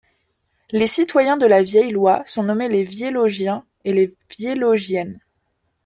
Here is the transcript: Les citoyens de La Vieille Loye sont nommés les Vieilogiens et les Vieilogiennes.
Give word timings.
Les 0.71 0.87
citoyens 0.87 1.37
de 1.37 1.45
La 1.45 1.61
Vieille 1.61 1.91
Loye 1.91 2.23
sont 2.25 2.41
nommés 2.41 2.69
les 2.69 2.83
Vieilogiens 2.83 3.63
et 3.85 3.93
les 3.93 4.11
Vieilogiennes. 4.35 5.19